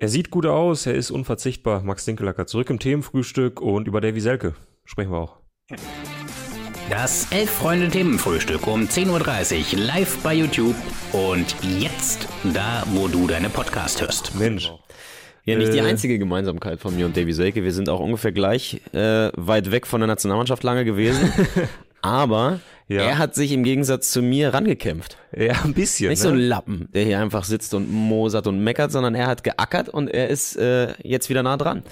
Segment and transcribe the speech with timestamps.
[0.00, 1.82] Er sieht gut aus, er ist unverzichtbar.
[1.82, 5.36] Max Dinkelacker zurück im Themenfrühstück und über Davy Selke sprechen wir auch.
[6.88, 10.76] Das Elf-Freunde-Themenfrühstück um 10.30 Uhr live bei YouTube
[11.12, 14.36] und jetzt da, wo du deine Podcast hörst.
[14.36, 14.70] Mensch.
[15.44, 15.82] Ja, nicht die Äh.
[15.82, 17.64] einzige Gemeinsamkeit von mir und Davy Selke.
[17.64, 21.32] Wir sind auch ungefähr gleich äh, weit weg von der Nationalmannschaft lange gewesen.
[22.02, 23.02] Aber Ja.
[23.02, 25.16] er hat sich im Gegensatz zu mir rangekämpft.
[25.36, 26.08] Ja, ein bisschen.
[26.08, 26.36] Nicht so ne?
[26.36, 30.08] ein Lappen, der hier einfach sitzt und mosert und meckert, sondern er hat geackert und
[30.08, 31.82] er ist äh, jetzt wieder nah dran.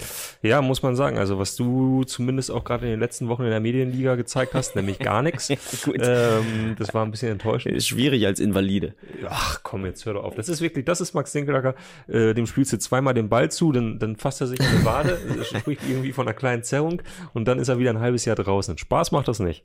[0.42, 1.19] Ja, muss man sagen.
[1.19, 4.77] Also was du zumindest auch gerade in den letzten Wochen in der Medienliga gezeigt hast,
[4.77, 5.51] nämlich gar nichts.
[5.98, 7.75] Ähm, das war ein bisschen enttäuschend.
[7.75, 8.95] Ist schwierig als Invalide.
[9.28, 10.34] Ach komm, jetzt hör doch auf.
[10.34, 11.75] Das ist wirklich, das ist Max Dinkelacker.
[12.09, 14.84] Äh, dem spielst du zweimal den Ball zu, dann, dann fasst er sich an die
[14.84, 17.03] Wade, spricht irgendwie von einer kleinen Zerrung
[17.34, 18.78] und dann ist er wieder ein halbes Jahr draußen.
[18.78, 19.64] Spaß macht das nicht.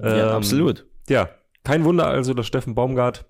[0.00, 0.86] Ja, Ähm, absolut.
[1.08, 1.30] Ja,
[1.66, 3.24] kein Wunder also, dass Steffen Baumgart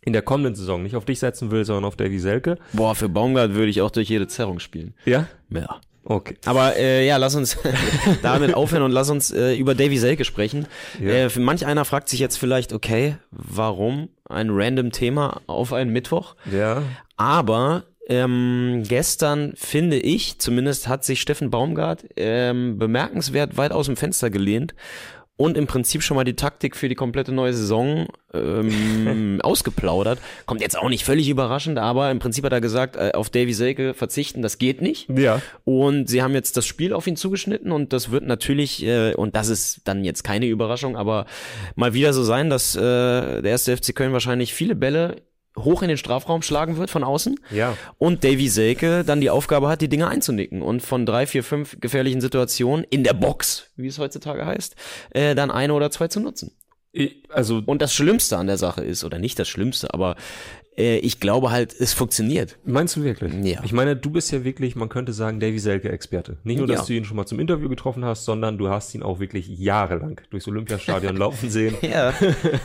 [0.00, 2.58] in der kommenden Saison nicht auf dich setzen will, sondern auf Davy Selke.
[2.72, 4.94] Boah, für Baumgart würde ich auch durch jede Zerrung spielen.
[5.04, 5.26] Ja?
[5.50, 5.80] Ja.
[6.04, 6.36] Okay.
[6.44, 7.58] Aber äh, ja, lass uns
[8.22, 10.68] damit aufhören und lass uns äh, über Davy Selke sprechen.
[11.00, 11.10] Ja.
[11.10, 15.92] Äh, für manch einer fragt sich jetzt vielleicht, okay, warum ein random Thema auf einen
[15.92, 16.36] Mittwoch?
[16.52, 16.84] Ja.
[17.16, 23.96] Aber ähm, gestern finde ich, zumindest hat sich Steffen Baumgart ähm, bemerkenswert weit aus dem
[23.96, 24.76] Fenster gelehnt
[25.36, 30.18] und im Prinzip schon mal die Taktik für die komplette neue Saison ähm, ausgeplaudert.
[30.46, 33.52] Kommt jetzt auch nicht völlig überraschend, aber im Prinzip hat er gesagt, äh, auf Davy
[33.52, 35.08] Selke verzichten, das geht nicht.
[35.10, 35.42] Ja.
[35.64, 39.36] Und sie haben jetzt das Spiel auf ihn zugeschnitten und das wird natürlich, äh, und
[39.36, 41.26] das ist dann jetzt keine Überraschung, aber
[41.74, 45.16] mal wieder so sein, dass äh, der erste FC Köln wahrscheinlich viele Bälle
[45.58, 47.76] hoch in den Strafraum schlagen wird von außen Ja.
[47.98, 51.78] und Davy Selke dann die Aufgabe hat, die Dinge einzunicken und von drei, vier, fünf
[51.80, 54.76] gefährlichen Situationen in der Box, wie es heutzutage heißt,
[55.10, 56.52] äh, dann eine oder zwei zu nutzen.
[57.28, 60.16] Also, Und das Schlimmste an der Sache ist, oder nicht das Schlimmste, aber
[60.78, 62.58] äh, ich glaube halt, es funktioniert.
[62.64, 63.32] meinst du wirklich?
[63.42, 63.60] Ja.
[63.64, 66.36] Ich meine, du bist ja wirklich, man könnte sagen, Davy Selke-Experte.
[66.44, 66.84] Nicht nur, dass Ja.
[66.86, 70.20] du ihn schon mal zum Interview getroffen hast, sondern du hast ihn auch wirklich jahrelang
[70.30, 71.74] durchs Olympiastadion laufen sehen.
[71.82, 72.12] Ja,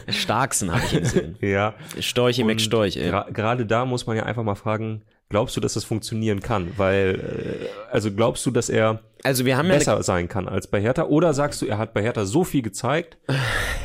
[0.09, 1.35] Starksten habe ich ihn gesehen.
[1.41, 1.73] Ja.
[1.99, 3.11] Storchi Und McStorch, ey.
[3.33, 6.71] Gerade da muss man ja einfach mal fragen, glaubst du, dass das funktionieren kann?
[6.77, 10.67] Weil, äh, also glaubst du, dass er Also wir haben ja besser sein kann als
[10.67, 11.05] bei Hertha?
[11.05, 13.17] Oder sagst du, er hat bei Hertha so viel gezeigt,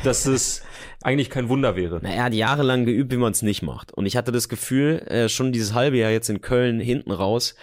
[0.03, 0.61] dass es
[1.01, 1.99] eigentlich kein Wunder wäre?
[2.03, 3.91] Na, er hat jahrelang geübt, wie man es nicht macht.
[3.93, 7.55] Und ich hatte das Gefühl, äh, schon dieses halbe Jahr jetzt in Köln hinten raus,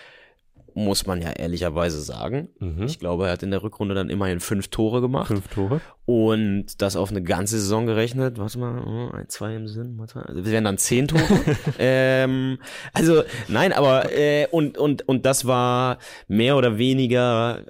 [0.75, 2.49] muss man ja ehrlicherweise sagen.
[2.85, 5.29] Ich glaube, er hat in der Rückrunde dann immerhin fünf Tore gemacht.
[5.29, 5.81] Fünf Tore?
[6.07, 10.19] Und das auf eine ganze Saison gerechnet, warte mal, oh, ein, zwei im Sinn, warte
[10.19, 11.23] mal, also das wären dann zehn Tore.
[11.79, 12.59] ähm,
[12.93, 15.99] also, nein, aber, äh, und, und, und das war
[16.29, 17.63] mehr oder weniger,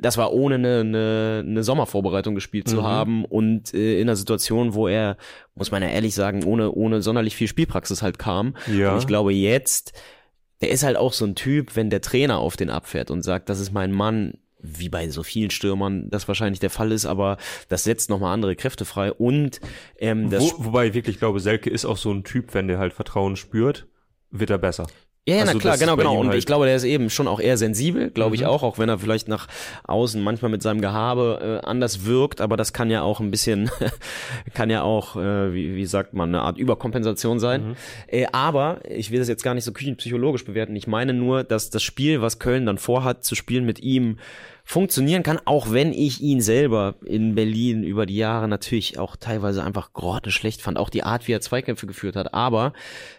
[0.00, 4.74] das war ohne eine, eine, eine Sommervorbereitung gespielt zu haben und äh, in einer Situation,
[4.74, 5.16] wo er,
[5.54, 8.56] muss man ja ehrlich sagen, ohne, ohne sonderlich viel Spielpraxis halt kam.
[8.66, 8.92] Ja.
[8.92, 9.92] Und ich glaube jetzt,
[10.60, 13.48] der ist halt auch so ein Typ, wenn der Trainer auf den abfährt und sagt,
[13.48, 14.34] das ist mein Mann,
[14.64, 17.36] wie bei so vielen Stürmern das wahrscheinlich der Fall ist, aber
[17.68, 19.60] das setzt nochmal andere Kräfte frei und
[19.98, 22.78] ähm, das Wo, wobei ich wirklich glaube, Selke ist auch so ein Typ, wenn der
[22.78, 23.86] halt Vertrauen spürt,
[24.30, 24.86] wird er besser.
[25.26, 26.12] Ja, ja, Also na klar, genau, genau.
[26.20, 26.38] Und halt- Mhm.
[26.38, 28.98] ich glaube, der ist eben schon auch eher sensibel, glaube ich auch, auch wenn er
[28.98, 29.48] vielleicht nach
[29.84, 33.70] außen manchmal mit seinem Gehabe äh, anders wirkt, aber das kann ja auch ein bisschen,
[34.54, 37.68] kann ja auch, äh, wie, wie sagt man, eine Art Überkompensation sein.
[37.68, 37.76] Mhm.
[38.08, 40.76] Äh, aber ich will das jetzt gar nicht so küchenpsychologisch bewerten.
[40.76, 44.18] Ich meine nur, dass das Spiel, was Köln dann vorhat zu spielen mit ihm,
[44.64, 49.62] funktionieren kann, auch wenn ich ihn selber in Berlin über die Jahre natürlich auch teilweise
[49.62, 52.32] einfach grottenschlecht fand, auch die Art, wie er Zweikämpfe geführt hat.
[52.32, 52.72] Aber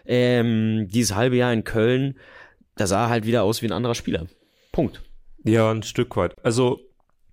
[0.04, 2.18] ähm, dieses halbe Jahr in Köln,
[2.74, 4.26] da sah er halt wieder aus wie ein anderer Spieler.
[4.72, 5.02] Punkt.
[5.44, 6.34] Ja, ein Stück weit.
[6.42, 6.80] Also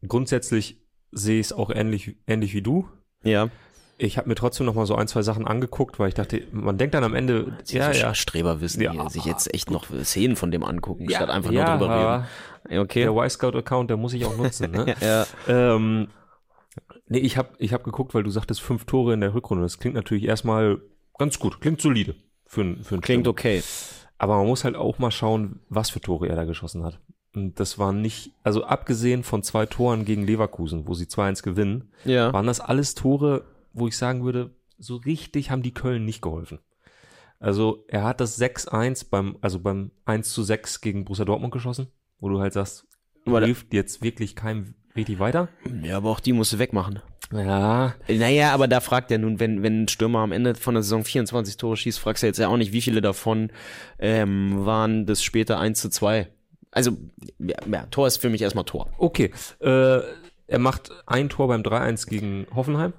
[0.07, 0.80] grundsätzlich
[1.12, 2.88] sehe ich es auch ähnlich, ähnlich wie du.
[3.24, 3.50] Ja.
[3.97, 6.77] Ich habe mir trotzdem noch mal so ein, zwei Sachen angeguckt, weil ich dachte, man
[6.77, 10.35] denkt dann am Ende, ja, so ja, Streberwissen, Ja, hier, sich jetzt echt noch Szenen
[10.35, 12.27] von dem angucken, Ja, statt einfach ja, nur drüber aber reden.
[12.75, 13.01] Ja, Okay.
[13.03, 14.71] der Y-Scout-Account, der muss ich auch nutzen.
[14.71, 14.95] Ne?
[15.01, 15.25] Ja.
[15.47, 16.07] ähm,
[17.07, 19.63] nee, ich habe ich hab geguckt, weil du sagtest fünf Tore in der Rückrunde.
[19.63, 20.81] Das klingt natürlich erstmal
[21.19, 22.15] ganz gut, klingt solide
[22.47, 23.27] für, für einen Klingt Stürmer.
[23.29, 23.63] okay.
[24.17, 27.00] Aber man muss halt auch mal schauen, was für Tore er da geschossen hat.
[27.35, 31.91] Und das waren nicht, also abgesehen von zwei Toren gegen Leverkusen, wo sie 2-1 gewinnen,
[32.06, 32.31] Ja.
[32.31, 36.59] waren das alles Tore, wo ich sagen würde, so richtig haben die Köln nicht geholfen.
[37.39, 41.87] Also er hat das 6-1 beim, also beim 1 zu 6 gegen Borussia Dortmund geschossen,
[42.19, 42.87] wo du halt sagst,
[43.25, 45.49] Aber hilft jetzt wirklich keinem richtig weiter.
[45.81, 47.01] Ja, aber auch die musst du wegmachen.
[47.33, 50.83] Ja, Naja, aber da fragt er nun, wenn, wenn ein Stürmer am Ende von der
[50.83, 53.51] Saison 24 Tore schießt, fragst du jetzt ja auch nicht, wie viele davon
[53.97, 56.29] ähm, waren das später 1 zu 2.
[56.71, 56.97] Also,
[57.39, 58.89] ja, ja, Tor ist für mich erstmal Tor.
[58.97, 59.31] okay.
[59.59, 59.99] Äh,
[60.45, 62.93] er macht ein Tor beim 3-1 gegen Hoffenheim.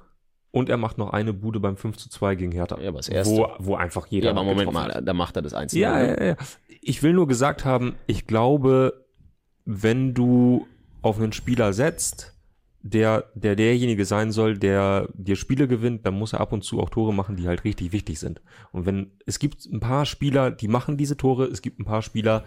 [0.55, 2.81] Und er macht noch eine Bude beim 5 zu 2 gegen Hertha.
[2.81, 3.35] Ja, aber das erste.
[3.35, 5.07] Wo, wo einfach jeder Ja, aber Moment mal, hat.
[5.07, 5.83] da macht er das Einzige.
[5.83, 6.37] Ja, ja, ja.
[6.81, 9.05] Ich will nur gesagt haben, ich glaube,
[9.65, 10.69] wenn du
[11.03, 12.35] auf einen Spieler setzt,
[12.83, 16.79] der, der derjenige sein soll, der dir Spiele gewinnt, dann muss er ab und zu
[16.81, 18.41] auch Tore machen, die halt richtig wichtig sind.
[18.71, 22.03] Und wenn, es gibt ein paar Spieler, die machen diese Tore, es gibt ein paar
[22.03, 22.45] Spieler,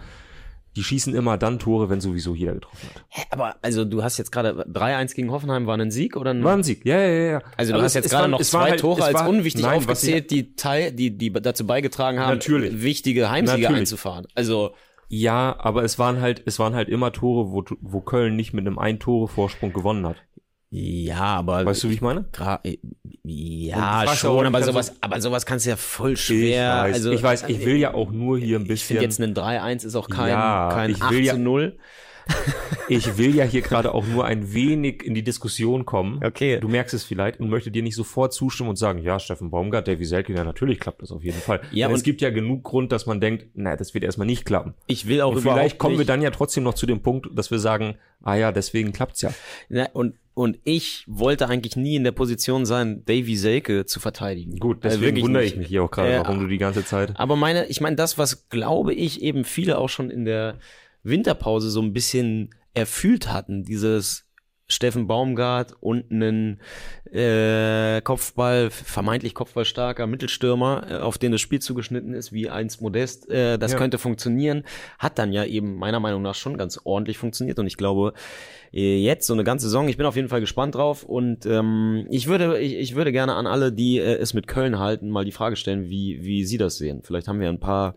[0.78, 3.04] die schießen immer dann Tore, wenn sowieso jeder getroffen hat.
[3.10, 6.44] Hä, aber also du hast jetzt gerade 3-1 gegen Hoffenheim war ein Sieg oder ein
[6.44, 7.42] War ein Sieg, ja, ja, ja.
[7.58, 9.78] Also du Aber hast es- jetzt gerade noch zwei halt- Tore als war- unwichtig Nein,
[9.88, 12.82] was ich- aufgezählt, die Teil, die, die dazu beigetragen haben, Natürlich.
[12.82, 13.80] wichtige Heimsiege Natürlich.
[13.82, 14.28] einzufahren.
[14.36, 14.72] Also
[15.10, 18.68] Ja, aber es waren halt, es waren halt immer Tore, wo, wo Köln nicht mit
[18.68, 20.18] einem Ein-Tore-Vorsprung gewonnen hat.
[20.70, 22.26] Ja, aber Weißt du, wie ich meine?
[22.64, 22.78] Äh,
[23.24, 26.86] ja, schon, aber du- sowas, aber sowas kannst du ja voll schwer.
[26.88, 28.88] ich weiß, also, ich weiß, ich will ja auch nur hier ein Ich bisschen.
[28.98, 31.78] finde jetzt ein 3-1 ist auch kein, Ja, kein ich 8 will ja- zu 0.
[32.90, 36.24] Ich will ja hier gerade auch nur ein wenig in die Diskussion kommen.
[36.24, 36.60] Okay.
[36.62, 39.88] Du merkst es vielleicht und möchte dir nicht sofort zustimmen und sagen, ja, Steffen Baumgart,
[39.90, 41.60] Davy Selke, ja, natürlich klappt das auf jeden Fall.
[41.72, 44.28] Ja, Denn es und- gibt ja genug Grund, dass man denkt, na, das wird erstmal
[44.28, 44.74] nicht klappen.
[44.88, 47.52] Ich will auch Und vielleicht kommen wir dann ja trotzdem noch zu dem Punkt, dass
[47.52, 49.34] wir sagen, ah ja, deswegen klappt's ja.
[49.68, 54.60] Na, und, und ich wollte eigentlich nie in der Position sein, Davy Selke zu verteidigen.
[54.60, 55.54] Gut, Also deswegen wirklich wundere nicht.
[55.54, 57.12] ich mich hier auch gerade, Äh, warum du die ganze Zeit.
[57.20, 60.56] Aber meine, ich meine, das, was glaube ich eben viele auch schon in der
[61.10, 64.26] Winterpause so ein bisschen erfüllt hatten, dieses
[64.70, 66.60] Steffen Baumgart und einen
[67.10, 73.30] äh, Kopfball, vermeintlich kopfballstarker Mittelstürmer, äh, auf den das Spiel zugeschnitten ist, wie eins Modest,
[73.30, 73.78] äh, das Ja.
[73.78, 74.64] könnte funktionieren,
[75.00, 78.14] hat dann ja eben meiner Meinung nach schon ganz ordentlich funktioniert und ich glaube,
[78.72, 82.28] jetzt so eine ganze Saison, ich bin auf jeden Fall gespannt drauf und ähm, ich
[82.28, 85.32] würde ich, ich würde gerne an alle, die äh, es mit Köln halten, mal die
[85.32, 87.02] Frage stellen, wie wie sie das sehen.
[87.04, 87.96] Vielleicht haben wir ein paar.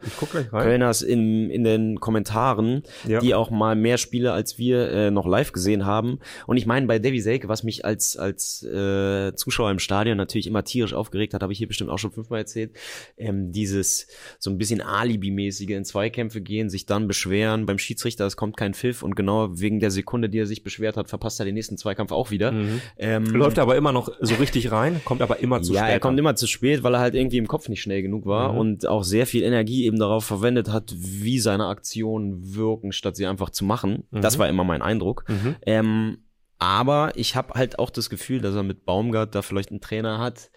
[0.62, 3.20] Kölners in, in den Kommentaren, Ja.
[3.20, 6.18] die auch mal mehr Spiele als wir äh, noch live gesehen haben.
[6.46, 10.46] Und ich meine, bei Davy Selke, was mich als, als äh, Zuschauer im Stadion natürlich
[10.46, 12.72] immer tierisch aufgeregt hat, habe ich hier bestimmt auch schon fünfmal erzählt,
[13.16, 14.06] ähm, dieses
[14.38, 18.74] so ein bisschen Alibi-mäßige in Zweikämpfe gehen, sich dann beschweren beim Schiedsrichter, es kommt kein
[18.74, 21.76] Pfiff und genau wegen der Sekunde, die er sich beschwert hat, verpasst er den nächsten
[21.76, 22.52] Zweikampf auch wieder.
[22.96, 25.92] Ähm, Läuft aber immer noch so richtig rein, kommt aber immer zu ja, spät.
[25.92, 26.18] er kommt an.
[26.18, 28.58] immer zu spät, weil er halt irgendwie im Kopf nicht schnell genug war Mhm.
[28.58, 33.26] und auch sehr viel Energie eben darauf verwendet hat, wie seine Aktionen wirken, statt sie
[33.26, 34.04] einfach zu machen.
[34.10, 34.20] Mhm.
[34.20, 35.24] Das war immer mein Eindruck.
[35.28, 35.56] Mhm.
[35.66, 36.18] Ähm,
[36.58, 40.18] aber ich habe halt auch das Gefühl, dass er mit Baumgart da vielleicht einen Trainer
[40.18, 40.50] hat,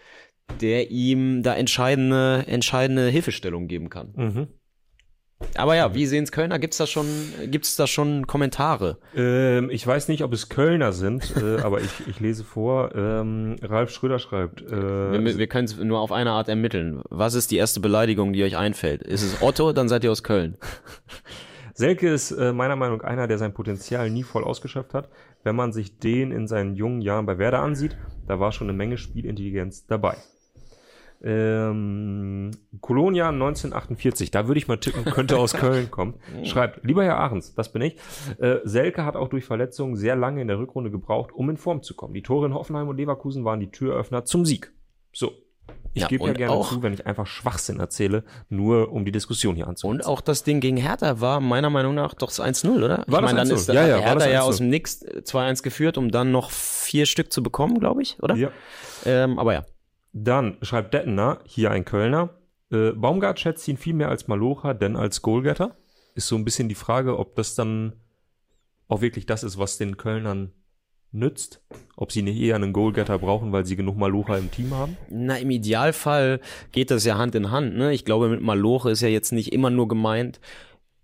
[0.60, 4.50] der ihm da entscheidende, entscheidende Hilfestellung geben kann.
[5.56, 6.60] Aber ja, wie sehen's Kölner?
[6.60, 7.08] Gibt's da schon,
[7.46, 8.98] gibt's da schon Kommentare?
[9.16, 12.96] Ähm, ich weiß nicht, ob es Kölner sind, äh, aber ich, ich lese vor.
[12.96, 14.62] Ähm, Ralf Schröder schreibt.
[14.62, 14.72] Äh,
[15.24, 17.02] Wir, wir können es nur auf eine Art ermitteln.
[17.10, 19.04] Was ist die erste Beleidigung, die euch einfällt?
[19.04, 20.58] Ist es Otto, dann seid ihr aus Köln.
[21.76, 25.10] Selke ist äh, meiner Meinung nach einer, der sein Potenzial nie voll ausgeschöpft hat.
[25.44, 27.98] Wenn man sich den in seinen jungen Jahren bei Werder ansieht,
[28.28, 30.16] da war schon eine Menge Spielintelligenz dabei.
[31.24, 36.16] Ähm, Kolonia 1948, da würde ich mal tippen, könnte aus Köln kommen.
[36.44, 37.96] Schreibt, lieber Herr Ahrens, das bin ich.
[38.40, 41.82] Äh, Selke hat auch durch Verletzungen sehr lange in der Rückrunde gebraucht, um in Form
[41.84, 42.14] zu kommen.
[42.14, 44.72] Die Tore in Hoffenheim und Leverkusen waren die Türöffner zum Sieg.
[45.14, 45.32] So.
[45.96, 49.12] Ich Ja, gebe ja gerne auch- zu, wenn ich einfach Schwachsinn erzähle, nur um die
[49.12, 50.00] Diskussion hier anzuhören.
[50.00, 53.04] Und auch das Ding gegen Hertha war meiner Meinung nach doch das 1-0, oder?
[53.06, 53.54] War ich das meine, dann 1-0?
[53.54, 54.44] ist Ja, ja, Hertha ja 1-0.
[54.44, 58.18] aus dem Nix äh, 2-1 geführt, um dann noch vier Stück zu bekommen, glaube ich,
[58.24, 58.36] oder?
[58.36, 58.50] Ja.
[59.06, 59.66] Ähm, aber ja.
[60.14, 62.30] Dann schreibt Dettener, hier ein Kölner,
[62.72, 65.76] äh, Baumgart schätzt ihn viel mehr als Malocha, denn als Goalgetter.
[66.16, 67.94] Ist so ein bisschen die Frage, ob das dann
[68.88, 70.52] auch wirklich das ist, was den Kölnern
[71.12, 71.62] nützt.
[71.96, 74.98] Ob sie nicht eher einen Goalgetter brauchen, weil sie genug Malocha im Team haben.
[75.10, 76.40] Na, im Idealfall
[76.72, 77.76] geht das ja Hand in Hand.
[77.76, 77.94] Ne?
[77.94, 80.40] Ich glaube, mit Maloche ist ja jetzt nicht immer nur gemeint,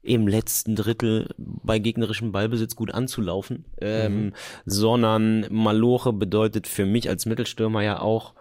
[0.02, 4.34] im letzten Drittel bei gegnerischem Ballbesitz gut anzulaufen, ähm,
[4.66, 8.34] sondern Maloche bedeutet für mich als Mittelstürmer ja auch,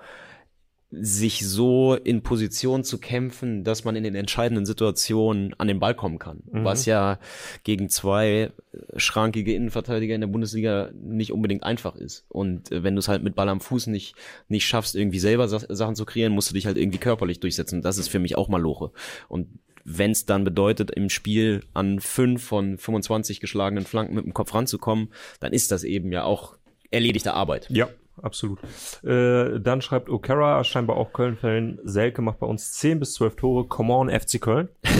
[0.90, 5.94] sich so in Position zu kämpfen, dass man in den entscheidenden Situationen an den Ball
[5.94, 6.42] kommen kann.
[6.50, 7.18] Was ja
[7.62, 8.50] gegen zwei äh,
[8.96, 12.24] schrankige Innenverteidiger in der Bundesliga nicht unbedingt einfach ist.
[12.28, 14.14] Und äh, wenn du es halt mit Ball am Fuß nicht,
[14.48, 17.82] nicht schaffst, irgendwie selber Sa Sachen zu kreieren, musst du dich halt irgendwie körperlich durchsetzen.
[17.82, 18.90] Das ist für mich auch Maloche.
[19.28, 19.48] Und
[19.84, 24.54] wenn es dann bedeutet, im Spiel an fünf von 25 geschlagenen Flanken mit dem Kopf
[24.54, 25.08] ranzukommen,
[25.40, 26.56] dann ist das eben ja auch
[26.90, 27.68] erledigte Arbeit.
[27.70, 27.88] Ja,
[28.22, 28.60] absolut.
[29.02, 33.66] Äh, dann schreibt O'Kara, scheinbar auch Köln-Fan, Selke macht bei uns 10 bis 12 Tore.
[33.68, 34.68] Come on, FC Köln.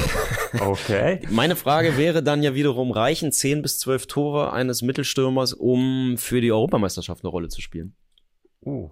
[0.60, 1.20] Okay.
[1.30, 6.40] Meine Frage wäre dann ja wiederum, reichen 10 bis 12 Tore eines Mittelstürmers, um für
[6.40, 7.94] die Europameisterschaft eine Rolle zu spielen?
[8.64, 8.88] Uh,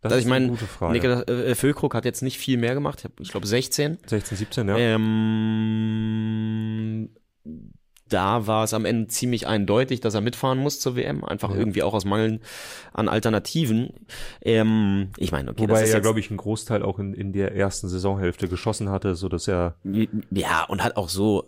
[0.00, 0.92] das Also ist ich meine, eine gute Frage.
[0.94, 3.98] Niklas äh, Füllkrug hat jetzt nicht viel mehr gemacht, ich glaube 16.
[4.06, 4.76] 16, 17, ja.
[4.78, 6.30] Ähm,
[8.08, 11.56] da war es am Ende ziemlich eindeutig, dass er mitfahren muss zur WM, einfach Ja.
[11.56, 12.40] irgendwie auch aus Mangel
[12.92, 13.94] an Alternativen.
[14.42, 16.98] Ähm, ich meine, okay, Wobei das er ist ja, jetzt, glaube ich, einen Großteil auch
[16.98, 19.76] in, in der ersten Saisonhälfte geschossen hatte, so dass er
[20.30, 21.44] ja, und hat auch so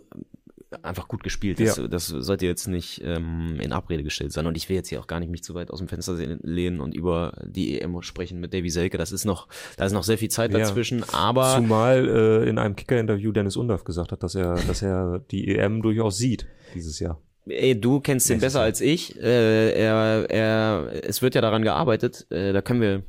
[0.81, 1.59] einfach gut gespielt.
[1.59, 1.87] Das, Ja.
[1.87, 4.45] das sollte jetzt nicht ähm, in Abrede gestellt sein.
[4.47, 6.79] Und ich will jetzt hier auch gar nicht mich zu weit aus dem Fenster lehnen
[6.81, 8.97] und über die EM sprechen mit Davy Selke.
[8.97, 9.47] Das ist noch,
[9.77, 10.59] da ist noch sehr viel Zeit Ja.
[10.59, 15.19] dazwischen, aber zumal äh, in einem Kicker-Interview Dennis Undaff gesagt hat, dass er, dass er
[15.31, 17.21] die EM durchaus sieht dieses Jahr.
[17.49, 19.15] Ey, du kennst ihn Nächstes besser als ich.
[19.21, 22.27] Äh, er, er, es wird ja daran gearbeitet.
[22.29, 23.03] Äh, da können wir,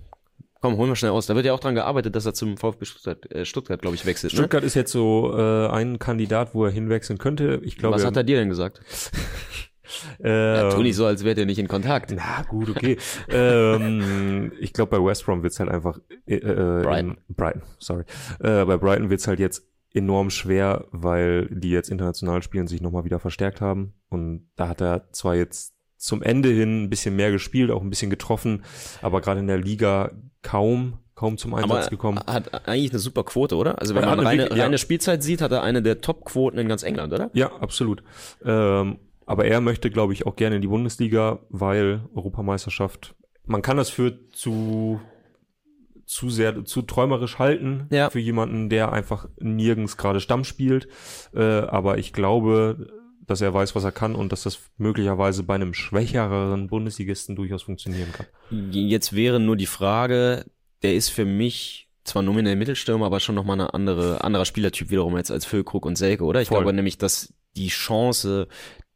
[0.60, 1.26] komm, holen wir schnell aus.
[1.26, 4.06] Da wird ja auch daran gearbeitet, dass er zum VfB Stuttgart, äh, Stuttgart glaube ich,
[4.06, 4.32] wechselt.
[4.32, 4.38] Ne?
[4.38, 7.60] Stuttgart ist jetzt so äh, ein Kandidat, wo er hinwechseln könnte.
[7.62, 8.80] Ich glaube, Was hat er dir denn gesagt?
[10.22, 12.12] äh, Ja, tu nicht so, als wärt ihr nicht in Kontakt.
[12.14, 12.98] Na gut, okay.
[13.28, 17.18] ähm, ich glaube, bei West Brom wird's halt einfach äh, äh, Brighton.
[17.28, 18.04] In, Brighton, sorry.
[18.40, 23.04] Äh, bei Brighton wird's halt jetzt enorm schwer, weil die jetzt international spielen, sich nochmal
[23.04, 23.94] wieder verstärkt haben.
[24.08, 27.90] Und da hat er zwar jetzt zum Ende hin ein bisschen mehr gespielt, auch ein
[27.90, 28.62] bisschen getroffen,
[29.02, 30.12] aber gerade in der Liga
[30.42, 32.20] kaum, kaum zum Einsatz Aber gekommen.
[32.26, 33.80] hat eigentlich eine super Quote, oder?
[33.80, 34.64] Also wenn man eine reine, wirklich- ja.
[34.64, 37.30] reine Spielzeit sieht, hat er eine der Top-Quoten in ganz England, oder?
[37.34, 38.02] Ja, absolut.
[38.44, 43.14] Ähm, aber er möchte, glaube ich, auch gerne in die Bundesliga, weil Europameisterschaft,
[43.44, 45.00] man kann das für zu,
[46.06, 48.08] zu sehr, zu träumerisch halten, Ja.
[48.08, 50.88] für jemanden, der einfach nirgends gerade Stamm spielt.
[51.34, 52.86] Äh, aber ich glaube,
[53.28, 57.62] dass er weiß, was er kann und dass das möglicherweise bei einem schwächereren Bundesligisten durchaus
[57.62, 58.26] funktionieren kann.
[58.72, 60.46] Jetzt wäre nur die Frage,
[60.82, 65.16] der ist für mich zwar nominell Mittelstürmer, aber schon nochmal eine andere, anderer Spielertyp wiederum
[65.18, 66.40] jetzt als Füllkrug und Selke, oder?
[66.40, 66.58] Ich Voll.
[66.58, 68.48] glaube nämlich, dass die Chance,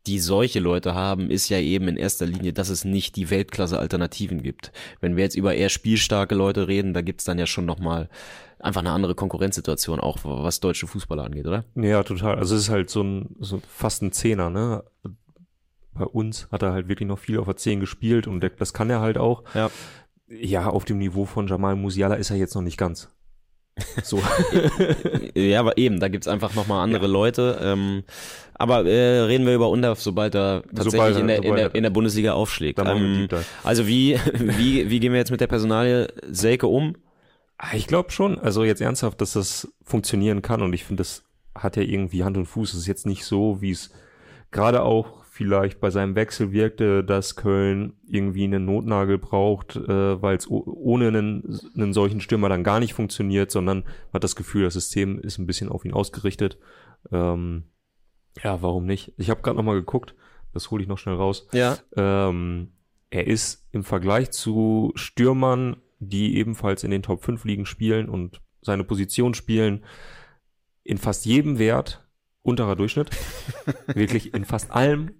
[0.06, 4.42] die solche Leute haben, ist ja eben in erster Linie, dass es nicht die Weltklasse-Alternativen
[4.42, 4.72] gibt.
[5.00, 8.08] Wenn wir jetzt über eher spielstarke Leute reden, da gibt's dann ja schon nochmal
[8.62, 11.64] einfach eine andere Konkurrenzsituation, auch was deutsche Fußballer angeht, oder?
[11.74, 12.36] Ja, total.
[12.36, 14.84] Also es ist halt so ein, so fast ein Zehner, ne?
[15.94, 18.88] Bei uns hat er halt wirklich noch viel auf der 10 gespielt und das kann
[18.88, 19.42] er halt auch.
[19.54, 19.70] Ja.
[20.28, 23.10] Ja, auf dem Niveau von Jamal Musiala ist er jetzt noch nicht ganz.
[24.02, 24.20] So.
[25.34, 27.58] Ja, aber eben, da gibt's einfach nochmal andere Leute.
[27.62, 28.04] Ähm,
[28.54, 31.74] aber äh, reden wir über Undorf, sobald er tatsächlich Sobald in, der, in, der, er-
[31.74, 32.78] in der Bundesliga aufschlägt.
[32.78, 33.28] Ähm,
[33.64, 36.94] also wie, wie, wie gehen wir jetzt mit der Personalie Selke um?
[37.64, 41.24] Ah, Ich glaube schon, also jetzt ernsthaft, dass das funktionieren kann und ich finde, das
[41.54, 42.72] hat ja irgendwie Hand und Fuß.
[42.72, 43.92] Es ist jetzt nicht so, wie es
[44.50, 50.36] gerade auch vielleicht bei seinem Wechsel wirkte, dass Köln irgendwie einen Notnagel braucht, äh, weil
[50.36, 54.64] es ohne einen, einen solchen Stürmer dann gar nicht funktioniert, sondern man hat das Gefühl,
[54.64, 56.58] das System ist ein bisschen auf ihn ausgerichtet.
[57.12, 57.64] Ähm,
[58.42, 59.12] ja, warum nicht?
[59.18, 60.14] Ich habe gerade noch mal geguckt,
[60.52, 61.46] das hole ich noch schnell raus.
[61.52, 61.78] Ja.
[61.96, 62.72] Ähm,
[63.10, 65.76] er ist im Vergleich zu Stürmern,
[66.08, 69.84] die ebenfalls in den Top 5 Ligen spielen und seine Position spielen,
[70.84, 72.04] in fast jedem Wert
[72.42, 73.10] unterer Durchschnitt.
[73.86, 75.12] Wirklich in fast allem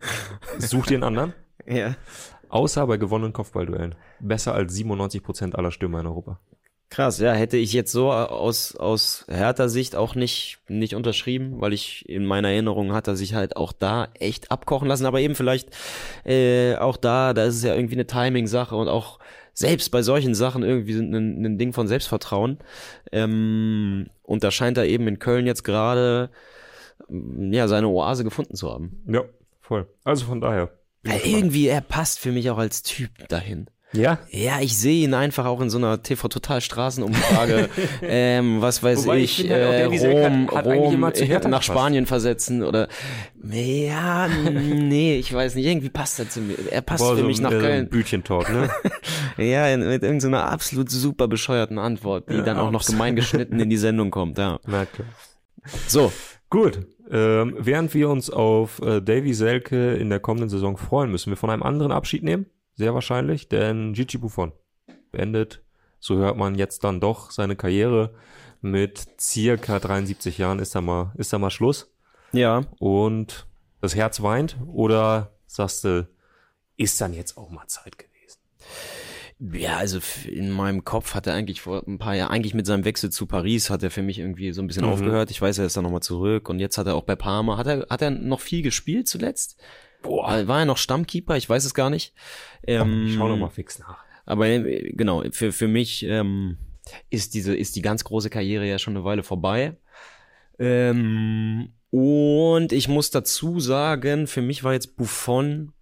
[0.59, 1.35] sucht den anderen.
[1.67, 1.95] Ja.
[2.49, 3.95] Außer bei gewonnenen Kopfballduellen.
[4.21, 6.41] Besser als 97 Prozent aller Stürmer in Europa.
[6.91, 11.73] Krass, ja, hätte ich jetzt so aus, aus härter Sicht auch nicht, nicht unterschrieben, weil
[11.73, 15.35] ich in meiner Erinnerung hat er sich halt auch da echt abkochen lassen, aber eben
[15.35, 15.71] vielleicht
[16.27, 19.21] äh, auch da, da ist es ja irgendwie eine Timing-Sache und auch
[19.55, 22.59] selbst bei solchen Sachen irgendwie ein, ein Ding von Selbstvertrauen.
[23.11, 26.31] Ähm, und da scheint er eben in Köln jetzt gerade
[27.09, 29.03] mm, ja seine Oase gefunden zu haben.
[29.07, 29.23] Ja,
[29.61, 29.87] voll.
[30.05, 30.71] Also von daher.
[31.05, 33.67] Ja, irgendwie, er passt für mich auch als Typ dahin.
[33.95, 37.69] Ja, Ja, ich sehe ihn einfach auch in so einer TV-Total-Straßenumfrage,
[38.03, 41.15] ähm, was weiß Wobei ich ich, äh, der Wieselk hat- Rom, hat eigentlich Rom immer
[41.15, 41.63] zu äh, nach.
[41.63, 42.89] Spanien versetzen oder,
[43.43, 46.57] ja, nee, ich weiß nicht, irgendwie passt er zu mir.
[46.71, 47.89] Er passt Boah, für so mich ein, nach äh, Köln.
[47.89, 48.71] Bütchen-Talk, ne?
[49.39, 52.99] Ja, mit irgendeiner absolut super bescheuerten Antwort, die Ja, dann auch noch absolut.
[52.99, 54.59] gemein geschnitten in die Sendung kommt, ja.
[54.67, 55.09] Na klar.
[55.87, 56.13] So,
[56.51, 56.81] Gut,
[57.11, 61.37] ähm, während wir uns auf äh, Davy Selke in der kommenden Saison freuen, müssen wir
[61.39, 62.45] von einem anderen Abschied nehmen.
[62.83, 64.51] Sehr wahrscheinlich, denn Gigi Buffon
[65.13, 65.63] beendet,
[66.01, 68.13] so hört man jetzt dann doch seine Karriere.
[68.61, 71.93] Mit circa 73 Jahren ist da mal, ist da mal Schluss.
[72.33, 73.47] ja, Und
[73.81, 76.09] das Herz weint oder sagst du,
[76.77, 78.41] ist dann jetzt auch mal Zeit gewesen?
[79.61, 82.85] Ja, also in meinem Kopf hat er eigentlich vor ein paar Jahren, eigentlich mit seinem
[82.85, 84.91] Wechsel zu Paris hat er für mich irgendwie so ein bisschen Mhm.
[84.93, 85.31] aufgehört.
[85.31, 87.69] Ich weiß, er ist dann nochmal zurück und jetzt hat er auch bei Parma, hat
[87.69, 89.61] er, hat er noch viel gespielt zuletzt?
[90.03, 90.47] Boah.
[90.47, 91.37] War er noch Stammkeeper?
[91.37, 92.13] Ich weiß es gar nicht.
[92.67, 93.99] Ähm, Ich schau noch mal fix nach.
[94.27, 96.59] Aber äh, genau, für, für mich ähm,
[97.11, 99.77] ist diese, ist die ganz große Karriere ja schon eine Weile vorbei.
[100.59, 105.73] Ähm, und ich muss dazu sagen, für mich war jetzt Buffon,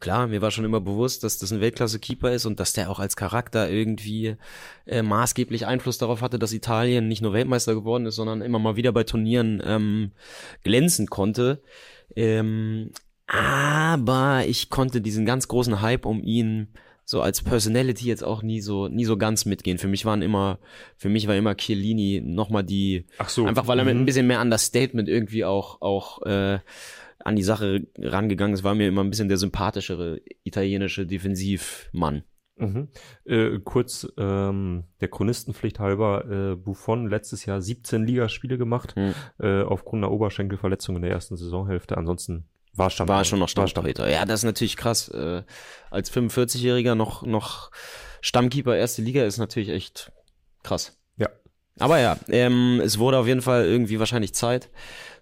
[0.00, 2.98] klar, mir war schon immer bewusst, dass das ein Weltklasse-Keeper ist und dass der auch
[2.98, 4.36] als Charakter irgendwie
[4.86, 8.76] äh, maßgeblich Einfluss darauf hatte, dass Italien nicht nur Weltmeister geworden ist, sondern immer mal
[8.76, 10.12] wieder bei Turnieren ähm,
[10.64, 11.62] glänzen konnte.
[12.16, 12.90] Ähm,
[13.32, 16.68] aber ich konnte diesen ganz großen Hype um ihn
[17.04, 19.78] so als Personality jetzt auch nie so nie so ganz mitgehen.
[19.78, 20.58] Für mich waren immer
[20.96, 23.44] für mich war immer Chiellini nochmal die Ach so.
[23.46, 24.02] einfach weil er mit Mhm.
[24.02, 26.60] ein bisschen mehr Understatement irgendwie auch auch äh,
[27.24, 32.22] an die Sache rangegangen ist, war mir immer ein bisschen der sympathischere italienische Defensivmann.
[32.56, 32.88] Mhm.
[33.24, 39.14] Äh, kurz ähm, der Chronistenpflicht halber, äh, Buffon letztes Jahr 17 Ligaspiele gemacht, Mhm.
[39.40, 41.96] äh, aufgrund einer Oberschenkelverletzung in der ersten Saisonhälfte.
[41.96, 43.08] Ansonsten war Stamm.
[43.08, 44.08] War schon noch Stammtorhüter.
[44.10, 45.08] Ja, das ist natürlich krass.
[45.08, 45.42] Äh,
[45.90, 47.70] als 45-Jähriger noch, noch
[48.20, 50.10] Stammkeeper erste Liga ist natürlich echt
[50.62, 50.96] krass.
[51.16, 51.28] Ja.
[51.78, 54.70] Aber ja, ähm, es wurde auf jeden Fall irgendwie wahrscheinlich Zeit.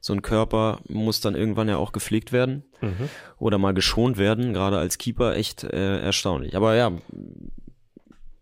[0.00, 3.08] So ein Körper muss dann irgendwann ja auch gepflegt werden Mhm.
[3.38, 6.56] oder mal geschont werden, gerade als Keeper echt äh, erstaunlich.
[6.56, 6.92] Aber ja,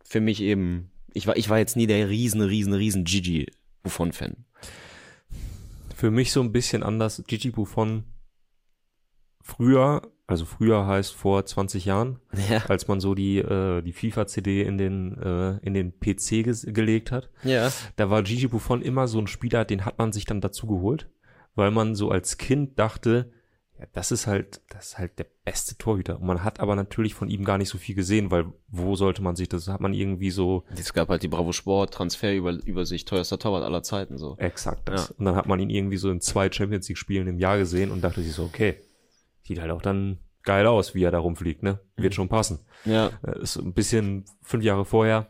[0.04, 3.50] für mich eben, ich war, ich war jetzt nie der riesen, riesen, riesen Gigi
[3.82, 4.44] Buffon-Fan.
[5.96, 7.22] Für mich so ein bisschen anders.
[7.26, 8.04] Gigi Buffon
[9.48, 12.58] früher, also früher heißt vor 20 Jahren, Ja.
[12.68, 17.10] als man so die, äh, die FIFA-CD in den, äh, in den PC ges- gelegt
[17.12, 17.30] hat.
[17.44, 17.72] Ja.
[17.96, 21.08] Da war Gigi Buffon immer so ein Spieler, den hat man sich dann dazu geholt,
[21.54, 23.32] weil man so als Kind dachte,
[23.78, 26.18] ja, das ist halt, das ist halt der beste Torhüter.
[26.20, 29.22] Und man hat aber natürlich von ihm gar nicht so viel gesehen, weil wo sollte
[29.22, 33.38] man sich das, hat man irgendwie so Es gab halt die Bravo Sport Transferübersicht, teuerster
[33.38, 34.36] Torwart aller Zeiten so.
[34.38, 35.08] exakt das.
[35.10, 35.14] Ja.
[35.16, 37.90] Und dann hat man ihn irgendwie so in zwei Champions League Spielen im Jahr gesehen
[37.92, 38.76] und dachte sich so, okay,
[39.48, 41.80] sieht halt auch dann geil aus, wie er da rumfliegt, ne?
[41.96, 42.60] Wird schon passen.
[42.84, 43.10] Ja.
[43.26, 45.26] Äh, Ist ein bisschen fünf Jahre vorher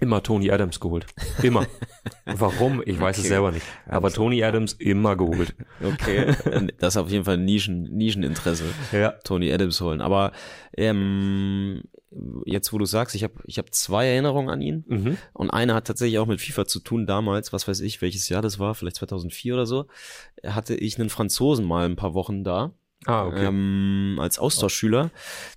[0.00, 1.04] immer Tony Adams geholt.
[1.42, 1.66] Immer.
[2.24, 2.82] Warum?
[2.86, 3.28] Ich weiß es Okay.
[3.28, 3.66] selber nicht.
[3.86, 5.54] Aber Tony Adams immer geholt.
[5.82, 6.34] Okay,
[6.78, 9.10] das ist auf jeden Fall ein Nischen, Nischeninteresse, Ja.
[9.24, 10.00] Tony Adams holen.
[10.00, 10.32] Aber
[10.76, 11.82] ähm,
[12.46, 15.16] jetzt, wo du sagst, ich habe ich hab zwei Erinnerungen an ihn Mhm.
[15.34, 17.06] und eine hat tatsächlich auch mit FIFA zu tun.
[17.06, 19.86] Damals, was weiß ich, welches Jahr das war, vielleicht 2004 oder so,
[20.44, 22.72] hatte ich einen Franzosen mal ein paar Wochen da.
[23.06, 23.46] Ah, okay.
[23.46, 25.10] Ähm, als Austauschschüler.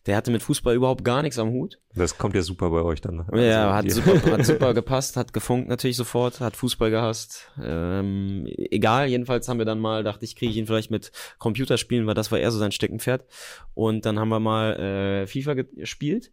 [0.05, 1.77] Der hatte mit Fußball überhaupt gar nichts am Hut.
[1.93, 3.25] Das kommt ja super bei euch dann.
[3.33, 7.51] Ja, Also hat die- super, hat super gepasst, hat gefunkt natürlich sofort, hat Fußball gehasst.
[7.61, 12.07] Ähm, egal, jedenfalls haben wir dann mal, dachte ich, kriege ich ihn vielleicht mit Computerspielen,
[12.07, 13.25] weil das war eher so sein Steckenpferd.
[13.73, 16.31] Und dann haben wir mal äh, FIFA gespielt.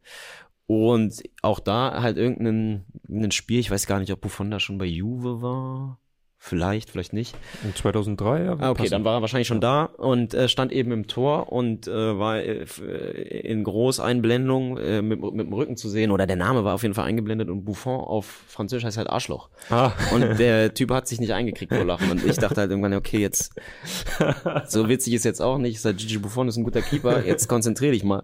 [0.67, 4.79] Und auch da halt irgendein ein Spiel, ich weiß gar nicht, ob Buffon da schon
[4.79, 5.99] bei Juve war.
[6.43, 7.37] Vielleicht, vielleicht nicht.
[7.63, 8.57] In 2003, ja.
[8.59, 8.93] Ah, okay, passen.
[8.93, 12.39] dann war er wahrscheinlich schon da und äh, stand eben im Tor und äh, war
[12.39, 16.75] äh, äh, in Großeinblendung äh, mit, mit dem Rücken zu sehen oder der Name war
[16.75, 19.51] auf jeden Fall eingeblendet und Buffon auf Französisch heißt halt Arschloch.
[19.69, 22.95] Ah, Und der Typ hat sich nicht eingekriegt vor Lachen und ich dachte halt irgendwann,
[22.95, 23.53] okay, jetzt
[24.67, 27.93] so witzig ist jetzt auch nicht, seit Gigi Buffon ist ein guter Keeper, jetzt konzentrier
[27.93, 28.23] dich mal.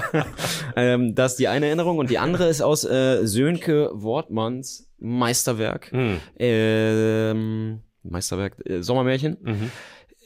[0.76, 5.92] ähm, das ist die eine Erinnerung und die andere ist aus äh, Sönke Wortmanns Meisterwerk.
[5.92, 9.36] mh, Ähm, Meisterwerk, äh, Sommermärchen.
[9.42, 9.70] mhm.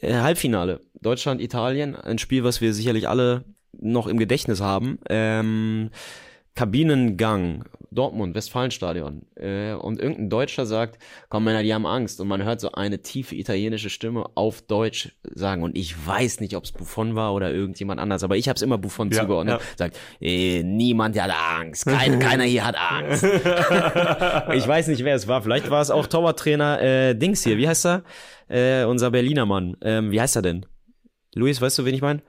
[0.01, 0.81] Äh, Halbfinale.
[1.01, 1.95] Deutschland, Italien.
[1.95, 3.45] Ein Spiel, was wir sicherlich alle
[3.79, 4.99] noch im Gedächtnis haben.
[5.09, 5.89] Ähm,
[6.55, 9.23] Kabinengang, Dortmund, Westfalenstadion.
[9.35, 10.97] Äh, und irgendein Deutscher sagt,
[11.29, 12.19] komm Männer, die haben Angst.
[12.21, 15.63] Und man hört so eine tiefe italienische Stimme auf Deutsch sagen.
[15.63, 18.61] Und ich weiß nicht, ob es Buffon war oder irgendjemand anders, aber ich habe es
[18.61, 19.59] immer Buffon Ja, zugeordnet.
[19.59, 19.65] ja.
[19.77, 21.85] Sagt, äh, niemand hat Angst.
[21.85, 23.23] Kein, keiner hier hat Angst.
[24.53, 25.41] ich weiß nicht, wer es war.
[25.41, 27.57] Vielleicht war es auch Torwarttrainer äh, Dings hier.
[27.57, 28.03] Wie heißt er?
[28.47, 29.75] Äh, unser Berliner Mann.
[29.81, 30.65] Ähm, wie heißt er denn?
[31.33, 32.21] Luis, weißt du, wen ich meine?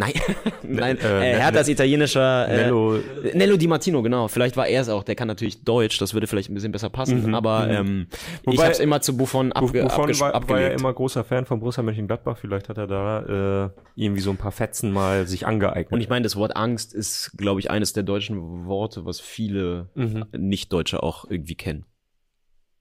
[0.00, 0.12] Nein,
[0.62, 2.98] nein, äh, äh, Herthas italienischer äh, Nello,
[3.34, 4.28] Nello Di Martino, genau.
[4.28, 5.04] Vielleicht war er es auch.
[5.04, 7.26] Der kann natürlich Deutsch, das würde vielleicht ein bisschen besser passen.
[7.26, 7.72] Mhm, aber mhm.
[7.72, 8.06] ähm,
[8.42, 11.22] ich Wobei- habe es immer zu Buffon abge Buffon abges- war, war ja immer großer
[11.22, 12.38] Fan von Borussia Mönchengladbach.
[12.38, 15.92] Vielleicht hat er da äh, irgendwie so ein paar Fetzen mal sich angeeignet.
[15.92, 19.88] Und ich meine, das Wort Angst ist, glaube ich, eines der deutschen Worte, was viele
[19.94, 20.24] Mhm.
[20.32, 21.84] Nicht-Deutsche auch irgendwie kennen.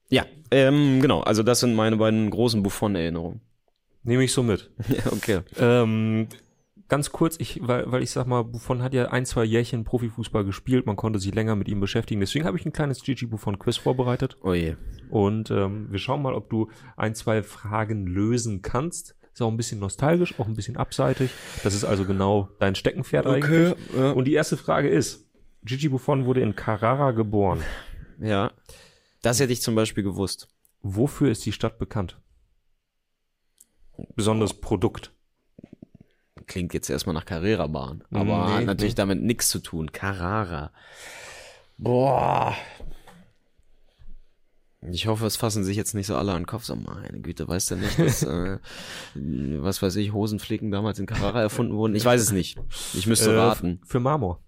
[0.09, 1.21] Ja, ähm, genau.
[1.21, 3.41] Also das sind meine beiden großen Buffon-Erinnerungen.
[4.03, 4.71] Nehme ich so mit.
[4.87, 5.39] Ja, okay.
[5.59, 6.27] Ähm,
[6.89, 10.43] ganz kurz, ich, weil, weil ich sag mal, Buffon hat ja ein, zwei Jährchen Profifußball
[10.43, 12.19] gespielt, man konnte sich länger mit ihm beschäftigen.
[12.19, 14.37] Deswegen habe ich ein kleines Gigi Buffon Quiz vorbereitet.
[14.41, 14.75] Oh je.
[15.09, 19.15] Und ähm, wir schauen mal, ob du ein, zwei Fragen lösen kannst.
[19.31, 21.31] Ist auch ein bisschen nostalgisch, auch ein bisschen abseitig.
[21.63, 23.75] Das ist also genau dein Steckenpferd eigentlich.
[23.95, 24.11] ja.
[24.11, 25.29] Und die erste Frage ist,
[25.63, 27.61] Gigi Buffon wurde in Carrara geboren.
[28.19, 28.51] ja.
[29.21, 30.47] Das hätte ich zum Beispiel gewusst.
[30.81, 32.21] Wofür ist die Stadt bekannt?
[34.15, 35.13] Besonderes Produkt.
[36.49, 38.97] Klingt jetzt erstmal nach Carrera-Bahn, aber Nee, hat natürlich nee.
[38.97, 39.91] damit nichts zu tun.
[39.91, 40.71] Carrara.
[41.77, 42.55] Boah.
[44.91, 46.63] Ich hoffe, es fassen sich jetzt nicht so alle an den Kopf.
[46.63, 48.57] So, meine Güte, weißt du nicht, dass, äh,
[49.15, 51.95] was weiß ich, Hosenflicken damals in Carrara erfunden wurden?
[51.95, 52.57] Ich weiß es nicht.
[52.93, 53.79] Ich müsste Äh, raten.
[53.85, 54.41] Für Marmor.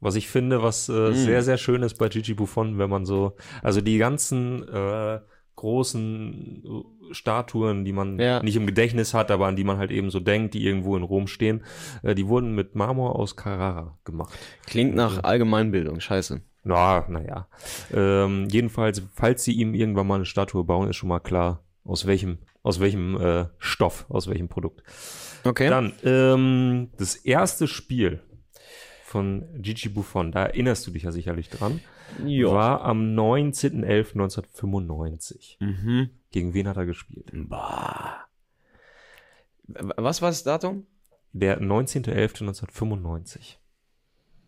[0.00, 3.36] Was ich finde, was äh, sehr, sehr schön ist bei Gigi Buffon, wenn man so,
[3.62, 5.18] also die ganzen äh,
[5.58, 8.42] großen äh, Statuen, die man Ja.
[8.42, 11.02] nicht im Gedächtnis hat, aber an die man halt eben so denkt, die irgendwo in
[11.02, 11.64] Rom stehen,
[12.02, 14.38] äh, die wurden mit Marmor aus Carrara gemacht.
[14.66, 16.40] Klingt nach Allgemeinbildung, scheiße.
[16.64, 17.48] Na, naja.
[17.92, 22.06] Ähm, jedenfalls, falls sie ihm irgendwann mal eine Statue bauen, ist schon mal klar, aus
[22.06, 24.82] welchem, aus welchem äh, Stoff, aus welchem Produkt.
[25.44, 25.68] Okay.
[25.70, 28.22] Dann, ähm, das erste Spiel
[29.08, 31.80] von Gigi Buffon, da erinnerst du dich ja sicherlich dran,
[32.26, 32.52] ja.
[32.52, 35.56] war am 19.11.1995.
[35.60, 36.10] Mhm.
[36.30, 37.30] Gegen wen hat er gespielt?
[37.32, 38.26] Bah.
[39.64, 40.86] Was war das Datum?
[41.32, 43.56] Der 19.11.1995.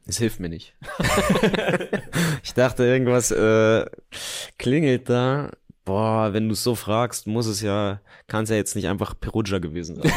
[0.07, 0.77] Es hilft mir nicht.
[2.43, 3.87] ich dachte, irgendwas äh,
[4.59, 5.53] klingelt da.
[5.87, 9.19] Boah, wenn du es so fragst, muss es ja, kann es ja jetzt nicht einfach
[9.19, 10.13] Perugia gewesen sein.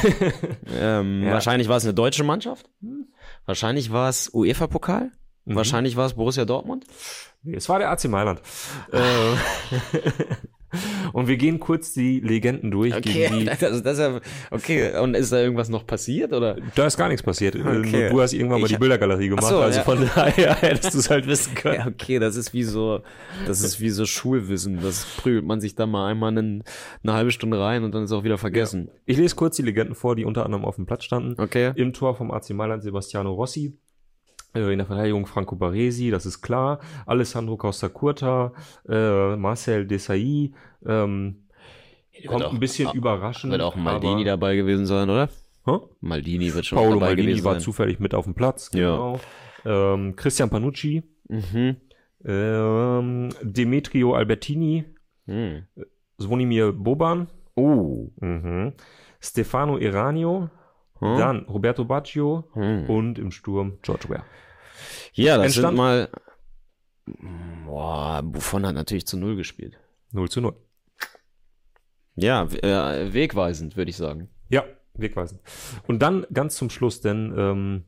[0.77, 1.32] ähm, Ja.
[1.32, 2.69] Wahrscheinlich war es eine deutsche Mannschaft.
[3.45, 5.12] Wahrscheinlich war es UEFA-Pokal.
[5.45, 5.55] Mhm.
[5.55, 6.86] Wahrscheinlich war es Borussia Dortmund.
[7.43, 8.41] Nee, es war der AC Mailand.
[11.13, 12.93] und wir gehen kurz die Legenden durch.
[13.01, 14.19] Gegen die, also das ist ja,
[14.51, 14.97] okay.
[14.99, 16.57] Und ist da irgendwas noch passiert oder?
[16.75, 17.55] da ist gar nichts passiert.
[17.55, 18.09] Äh, Okay.
[18.09, 19.83] Du hast irgendwann mal Ich- die Bildergalerie gemacht, Ach so, also ja.
[19.83, 21.75] von daher hättest du es halt wissen können.
[21.79, 23.01] Ja, okay, das ist wie so,
[23.45, 24.79] das ist wie so Schulwissen.
[24.81, 26.63] Das prügelt man sich da mal einmal einen,
[27.03, 28.89] eine halbe Stunde rein und dann ist auch wieder vergessen.
[29.05, 31.39] Ich lese kurz die Legenden vor, die unter anderem auf dem Platz standen.
[31.41, 31.71] Okay.
[31.75, 33.73] Im Tor vom AC Mailand Sebastiano Rossi.
[34.56, 36.80] Äh, In der Verteidigung Franco Baresi, das ist klar.
[37.06, 38.54] Alessandro Costa Curta,
[38.88, 40.54] äh, Marcel Desailly,
[40.86, 41.48] ähm,
[42.28, 43.52] kommt auch- ein bisschen ah, überraschend.
[43.52, 45.30] Wird auch Maldini dabei gewesen sein, oder?
[45.66, 45.78] Hä?
[46.02, 47.62] Maldini wird schon Paolo dabei Maldini gewesen war sein.
[47.62, 48.70] zufällig mit auf dem Platz.
[48.74, 48.92] Ja.
[48.96, 49.20] Genau.
[49.66, 51.78] Ähm, Christian Panucci, Mhm.
[52.26, 54.86] ähm, Demetrio Albertini,
[55.26, 55.63] Hm.
[56.20, 58.10] Zvonimir Boban, Oh.
[58.20, 58.74] mhm.
[59.22, 60.50] Stefano Eranio,
[61.04, 61.18] Hm.
[61.18, 62.89] dann Roberto Baggio Hm.
[62.89, 64.24] und im Sturm George Ware.
[65.13, 66.10] Ja, das Entstand- sind mal.
[67.66, 69.78] Boah, Buffon hat natürlich zu Null gespielt.
[70.12, 70.56] 0 zu 0.
[72.16, 74.30] Ja, äh, wegweisend, würde ich sagen.
[74.50, 74.63] Ja,
[74.94, 75.42] wegweisend.
[75.88, 77.86] Und dann ganz zum Schluss, denn ähm,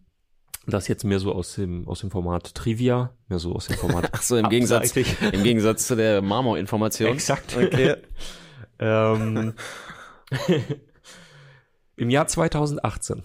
[0.68, 4.10] das jetzt mehr so aus dem, aus dem Format Trivia, mehr so aus dem Format
[4.14, 7.12] Ach so, im Gegensatz, im Gegensatz zu der Marmor-Information.
[7.14, 7.56] Exakt.
[7.56, 7.98] Okay.
[8.80, 9.54] ähm,
[11.98, 13.24] Im Jahr 2018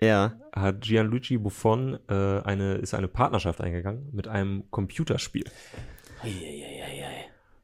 [0.00, 0.38] Ja.
[0.52, 5.44] hat Gianluigi Buffon äh, eine, ist eine Partnerschaft eingegangen mit einem Computerspiel.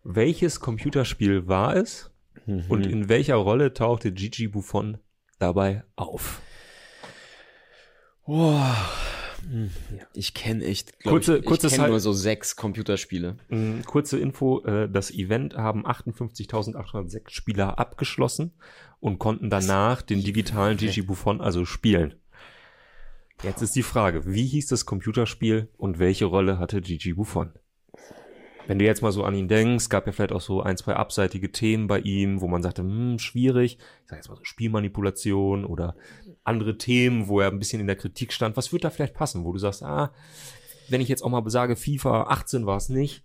[0.04, 2.10] Welches Computerspiel war es
[2.46, 4.98] und in welcher Rolle tauchte Gigi Buffon
[5.38, 6.40] dabei auf?
[8.26, 9.70] Hm.
[10.14, 13.36] Ich kenne echt, glaub Kurze- ich, ich Halt- nur so sechs Computerspiele.
[13.48, 18.52] Mm, Kurze Info, äh, das Event haben 58.806 Spieler abgeschlossen
[19.00, 22.14] und konnten danach den digitalen Gigi Buffon also spielen.
[23.42, 27.52] Jetzt ist die Frage, wie hieß das Computerspiel und welche Rolle hatte Gigi Buffon?
[28.66, 30.94] Wenn du jetzt mal so an ihn denkst, gab ja vielleicht auch so ein, zwei
[30.94, 33.78] abseitige Themen bei ihm, wo man sagte, hm, schwierig.
[34.02, 35.96] Ich sag jetzt mal so Spielmanipulation oder
[36.42, 38.56] andere Themen, wo er ein bisschen in der Kritik stand.
[38.56, 40.12] Was würde da vielleicht passen, wo du sagst, ah,
[40.88, 43.24] wenn ich jetzt auch mal sage, FIFA 18 war es nicht,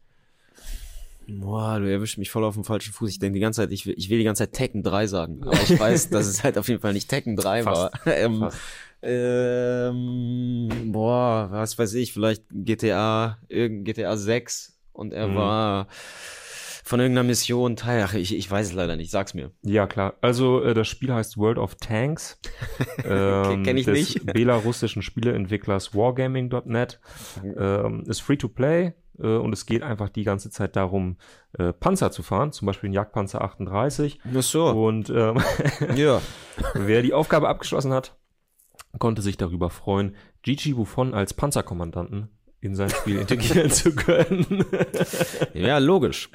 [1.28, 3.10] Boah, du erwischst mich voll auf dem falschen Fuß.
[3.10, 5.42] Ich denke die ganze Zeit, ich will, ich will die ganze Zeit Tekken 3 sagen.
[5.44, 7.92] Aber ich weiß, dass es halt auf jeden Fall nicht Tekken 3 war.
[7.92, 8.02] Fast.
[8.08, 8.58] ähm, Fast.
[9.02, 15.36] ähm, boah, was weiß ich, vielleicht GTA, irgend GTA 6 und er Mhm.
[15.36, 15.88] war
[16.84, 18.04] von irgendeiner Mission Teil.
[18.06, 19.52] Ach, ich, ich weiß es leider nicht, sag's mir.
[19.64, 20.16] Ja, klar.
[20.22, 22.40] Also äh, das Spiel heißt World of Tanks.
[23.06, 24.26] ähm, kenn ich des nicht.
[24.34, 27.00] belarussischen Spieleentwicklers Wargaming.net.
[27.58, 31.18] Ähm, ist free to play und es geht einfach die ganze Zeit darum,
[31.58, 34.20] äh, Panzer zu fahren, zum Beispiel den Jagdpanzer 38.
[34.36, 35.42] Ach so, Und ähm,
[35.96, 36.22] ja.
[36.74, 38.16] wer die Aufgabe abgeschlossen hat,
[39.00, 42.30] konnte sich darüber freuen, Gigi Buffon als Panzerkommandanten
[42.62, 44.66] in sein Spiel integrieren zu können.
[45.54, 46.30] Ja, logisch.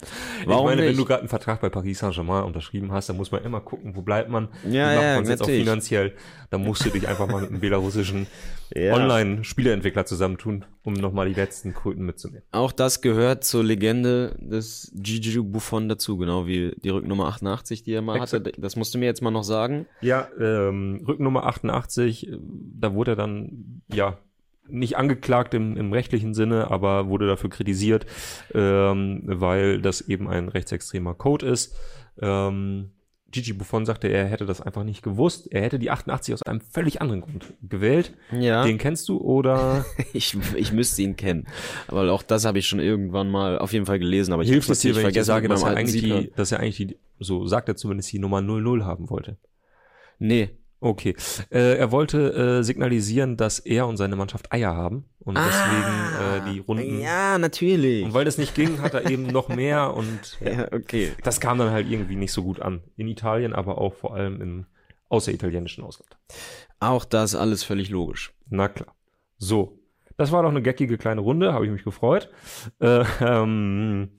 [0.44, 0.90] Warum ich meine, nicht?
[0.90, 3.96] wenn du gerade einen Vertrag bei Paris Saint-Germain unterschrieben hast, dann muss man immer gucken,
[3.96, 6.14] wo bleibt man, Ja, wie macht ja, man jetzt auch finanziell.
[6.50, 8.26] Da musst du dich einfach mal mit einem belarussischen
[8.74, 8.94] Ja.
[8.94, 12.42] Online-Spieleentwickler zusammentun, um nochmal die letzten Kröten mitzunehmen.
[12.50, 17.92] Auch das gehört zur Legende des Gigi Buffon dazu, genau wie die Rücknummer 88, die
[17.92, 18.40] er mal hatte.
[18.40, 19.86] Das musst du mir jetzt mal noch sagen.
[20.00, 24.18] Ja, ähm, Rücknummer 88, äh, da wurde er dann, ja,
[24.68, 28.06] nicht angeklagt im, im rechtlichen Sinne, aber wurde dafür kritisiert,
[28.54, 31.74] ähm, weil das eben ein rechtsextremer Code ist.
[32.20, 32.90] Ähm,
[33.32, 35.52] Gigi Buffon sagte, er hätte das einfach nicht gewusst.
[35.52, 38.14] Er hätte die 88 aus einem völlig anderen Grund gewählt.
[38.32, 38.64] Ja.
[38.64, 41.46] Den kennst du oder Ich, ich müsste ihn kennen.
[41.88, 44.32] Aber auch das habe ich schon irgendwann mal auf jeden Fall gelesen.
[44.32, 46.32] Aber ich hilft es dir, wenn ich vergessen sage, mit dass er alten eigentlich die,
[46.36, 49.36] dass er eigentlich die, so sagt er zumindest die Nummer 00 haben wollte?
[50.18, 50.50] Nee.
[50.80, 51.16] Okay.
[51.50, 56.52] Äh, er wollte äh, signalisieren, dass er und seine Mannschaft Eier haben und deswegen äh,
[56.52, 56.98] die Runden.
[56.98, 58.04] Ah, Ja, natürlich.
[58.04, 61.12] Und weil das nicht ging, hat er eben noch mehr und Ja, okay.
[61.24, 62.82] das kam dann halt irgendwie nicht so gut an.
[62.96, 64.66] In Italien, aber auch vor allem im
[65.08, 66.16] außeritalienischen Ausland.
[66.78, 68.32] Auch das alles völlig logisch.
[68.48, 68.94] Na klar.
[69.38, 69.78] So.
[70.18, 72.30] Das war doch eine geckige kleine Runde, habe ich mich gefreut.
[72.80, 74.10] Äh, ähm,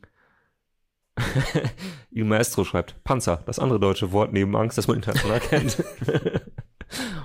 [2.12, 5.84] Il Maestro schreibt Panzer, das andere deutsche Wort neben Angst, das man international kennt.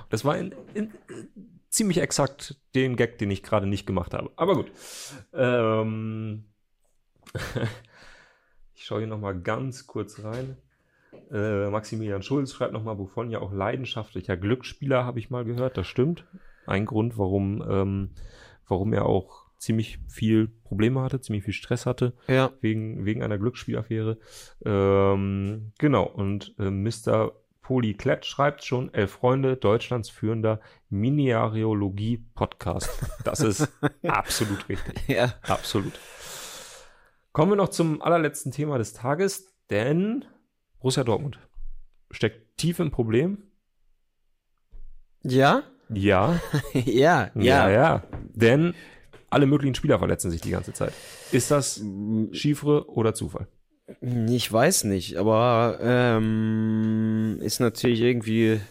[0.09, 0.91] das war in, in,
[1.69, 4.31] ziemlich exakt den Gag, den ich gerade nicht gemacht habe.
[4.35, 4.71] Aber gut.
[5.33, 6.45] Ähm,
[8.75, 10.57] ich schaue hier nochmal ganz kurz rein.
[11.31, 15.77] Äh, Maximilian Schulz schreibt nochmal, wovon ja auch leidenschaftlicher Glücksspieler, habe ich mal gehört.
[15.77, 16.25] Das stimmt.
[16.65, 18.09] Ein Grund, warum, ähm,
[18.67, 22.51] warum er auch ziemlich viel Probleme hatte, ziemlich viel Stress hatte, Ja.
[22.61, 24.17] wegen, wegen einer Glücksspielaffäre.
[24.65, 27.31] Ähm, genau, und äh, Mr.
[27.61, 32.89] Polyklett schreibt schon, elf Freunde, Deutschlands führender Miniareologie-Podcast.
[33.23, 33.69] Das ist
[34.07, 35.07] absolut richtig.
[35.07, 35.33] Ja.
[35.43, 35.93] Absolut.
[37.31, 40.25] Kommen wir noch zum allerletzten Thema des Tages, denn
[40.79, 41.39] Borussia Dortmund
[42.11, 43.43] steckt tief im Problem.
[45.23, 45.63] Ja?
[45.89, 46.39] Ja,
[46.73, 47.69] ja, ja, ja.
[47.69, 48.03] ja.
[48.33, 48.73] Denn
[49.33, 50.93] alle möglichen Spieler verletzen sich die ganze Zeit.
[51.31, 51.83] Ist das
[52.31, 53.47] Chiffre oder Zufall?
[54.29, 58.61] Ich weiß nicht, aber ähm, ist natürlich irgendwie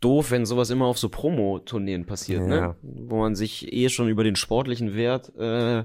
[0.00, 2.46] doof, wenn sowas immer auf so Promo-Turnieren passiert, Ja.
[2.46, 2.76] ne?
[2.82, 5.84] Wo man sich eh schon über den sportlichen Wert äh,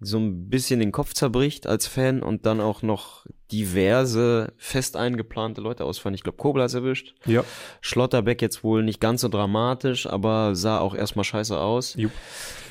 [0.00, 5.60] so ein bisschen den Kopf zerbricht als Fan und dann auch noch diverse fest eingeplante
[5.60, 6.14] Leute ausfallen.
[6.14, 7.14] Ich glaube, Kobler ist erwischt.
[7.26, 7.44] Ja.
[7.80, 11.94] Schlotterbeck jetzt wohl nicht ganz so dramatisch, aber sah auch erstmal scheiße aus.
[11.96, 12.12] Jupp.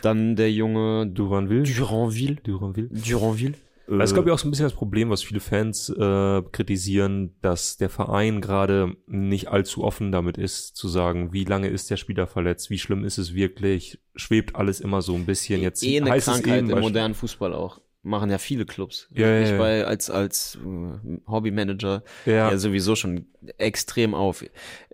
[0.02, 1.64] Dann der junge Duranville.
[1.64, 2.36] Duranville.
[2.44, 2.90] Duranville.
[2.90, 3.56] Duranville.
[3.98, 7.36] Das ist, glaube ich, auch so ein bisschen das Problem, was viele Fans äh, kritisieren,
[7.42, 11.98] dass der Verein gerade nicht allzu offen damit ist, zu sagen, wie lange ist der
[11.98, 15.62] Spieler verletzt, wie schlimm ist es wirklich, schwebt alles immer so ein bisschen.
[15.62, 17.82] Jetzt eh eine heißt es Krankheit eben, im modernen Fußball auch.
[18.10, 19.08] Machen ja viele Clubs.
[19.14, 19.58] Ja, ich ja.
[19.58, 22.52] bei als als äh, Hobbymanager Ja.
[22.52, 22.58] ja.
[22.58, 24.44] sowieso schon extrem auf.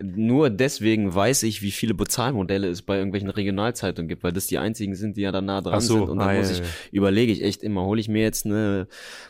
[0.02, 4.58] Nur deswegen weiß ich, wie viele Bezahlmodelle es bei irgendwelchen Regionalzeitungen gibt, weil das die
[4.58, 6.10] einzigen sind, die ja da nah dran so, sind.
[6.10, 8.88] Und dann ah, muss ich überlege ich echt immer, hole ich mir jetzt eine,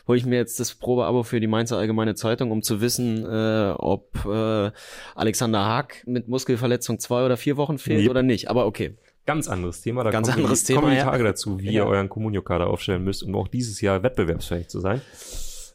[0.08, 3.74] hole ich mir jetzt das Probeabo für die Mainzer Allgemeine Zeitung, um zu wissen, äh,
[3.76, 4.70] ob äh,
[5.14, 8.10] Alexander Haag mit Muskelverletzung zwei oder vier Wochen fehlt Yep.
[8.10, 8.50] oder nicht.
[8.50, 8.96] Aber okay.
[9.26, 10.04] Ganz anderes Thema.
[10.04, 11.10] Da Ganz kommen anderes die, kommen Thema, die ja.
[11.10, 11.70] Tage dazu, wie Ja.
[11.72, 15.00] ihr euren Comunio-Kader aufstellen müsst, um auch dieses Jahr wettbewerbsfähig zu sein.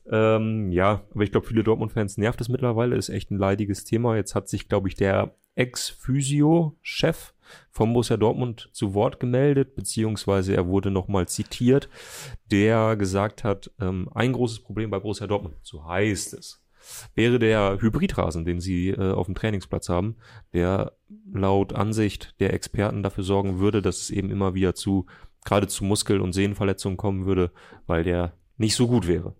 [0.09, 4.15] Ähm, ja, aber ich glaube, viele Dortmund-Fans nervt es mittlerweile, ist echt ein leidiges Thema.
[4.15, 7.33] Jetzt hat sich, glaube ich, der Ex-Physio-Chef
[7.69, 11.89] vom Borussia Dortmund zu Wort gemeldet, beziehungsweise er wurde nochmal zitiert,
[12.49, 16.63] der gesagt hat, ähm, ein großes Problem bei Borussia Dortmund, so heißt es,
[17.15, 20.15] wäre der Hybridrasen, den sie äh, auf dem Trainingsplatz haben,
[20.53, 20.93] der
[21.33, 25.05] laut Ansicht der Experten dafür sorgen würde, dass es eben immer wieder zu,
[25.45, 27.51] gerade zu Muskel- und Sehnenverletzungen kommen würde,
[27.87, 29.35] weil der nicht so gut wäre.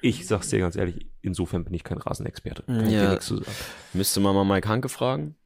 [0.00, 2.64] Ich sag's dir ganz ehrlich, insofern bin ich kein Rasenexperte.
[2.64, 3.10] Kann ich dir Ja.
[3.10, 3.52] nichts zu sagen.
[3.92, 5.36] Müsste man mal Mike Hanke fragen.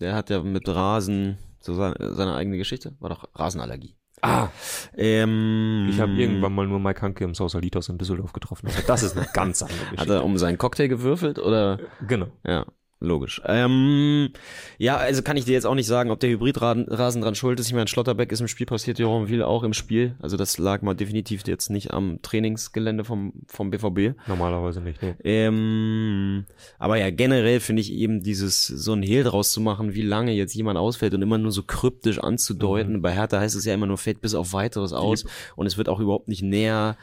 [0.00, 2.94] Der hat ja mit Rasen so seine, seine eigene Geschichte.
[3.00, 3.96] War doch Rasenallergie.
[4.22, 4.48] Ah,
[4.96, 8.68] Ähm, ich habe irgendwann mal nur Mike Hanke im Sausalitos in Düsseldorf getroffen.
[8.68, 10.14] Aber das ist eine ganz andere Hat Geschichte.
[10.14, 11.78] er um seinen Cocktail gewürfelt oder?
[12.06, 12.28] Genau.
[12.46, 12.64] Ja,
[13.00, 13.40] logisch.
[13.44, 14.30] Ähm,
[14.78, 17.66] ja, also kann ich dir jetzt auch nicht sagen, ob der Hybridrasen dran schuld ist.
[17.66, 20.16] Ich meine, Schlotterbeck ist im Spiel passiert, Jeronville auch im Spiel.
[20.20, 24.16] Also das lag mal definitiv jetzt nicht am Trainingsgelände vom, vom BVB.
[24.26, 25.02] Normalerweise nicht.
[25.02, 25.14] Nee.
[25.24, 26.46] Ähm,
[26.78, 30.32] aber ja, generell finde ich eben dieses, so ein Hehl draus zu machen, wie lange
[30.32, 33.02] jetzt jemand ausfällt und immer nur so kryptisch anzudeuten.
[33.02, 35.24] Bei Hertha heißt es ja immer nur, fällt bis auf weiteres aus
[35.56, 36.96] und es wird auch überhaupt nicht näher,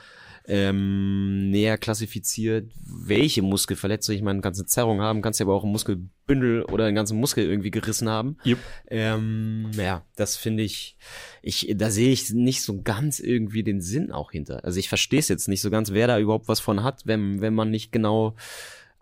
[0.47, 4.15] ähm, näher klassifiziert, welche Muskelverletzung.
[4.15, 7.19] Ich meine, eine ganze Zerrung haben, kannst ja aber auch einen Muskelbündel oder einen ganzen
[7.19, 8.37] Muskel irgendwie gerissen haben.
[8.43, 8.59] Jupp.
[8.87, 10.97] Ähm, ja, das finde ich,
[11.41, 14.63] ich, da sehe ich nicht so ganz irgendwie den Sinn auch hinter.
[14.65, 17.41] Also ich verstehe es jetzt nicht so ganz, wer da überhaupt was von hat, wenn,
[17.41, 18.35] wenn man nicht genau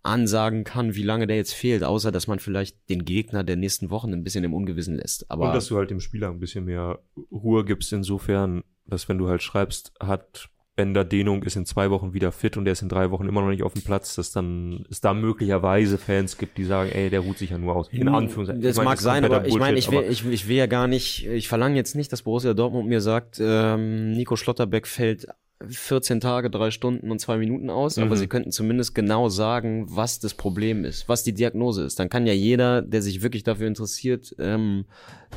[0.03, 3.89] ansagen kann, wie lange der jetzt fehlt, außer dass man vielleicht den Gegner der nächsten
[3.89, 5.29] Wochen ein bisschen im Ungewissen lässt.
[5.29, 6.99] Aber Und dass du halt dem Spieler ein bisschen mehr
[7.31, 12.13] Ruhe gibst, insofern, dass wenn du halt schreibst, hat Bender Dehnung, ist in zwei Wochen
[12.13, 14.31] wieder fit und der ist in drei Wochen immer noch nicht auf dem Platz, dass
[14.31, 17.89] dann es da möglicherweise Fans gibt, die sagen, ey, der ruht sich ja nur aus.
[17.91, 18.61] In Anführungszeichen.
[18.61, 20.55] Das Ich meine, mag ist sein, aber ich meine, ich Bullshit, will, ich, ich will
[20.55, 24.87] ja gar nicht, ich verlange jetzt nicht, dass Borussia Dortmund mir sagt, ähm, Nico Schlotterbeck
[24.87, 25.27] fällt
[25.67, 28.15] 14 Tage, drei Stunden und zwei Minuten aus, aber Mhm.
[28.15, 31.99] sie könnten zumindest genau sagen, was das Problem ist, was die Diagnose ist.
[31.99, 34.85] Dann kann ja jeder, der sich wirklich dafür interessiert, ähm,